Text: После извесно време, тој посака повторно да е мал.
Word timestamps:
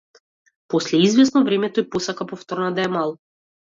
После 0.73 1.01
извесно 1.09 1.43
време, 1.49 1.71
тој 1.75 1.85
посака 1.97 2.27
повторно 2.33 2.71
да 2.81 2.87
е 2.91 2.93
мал. 2.95 3.15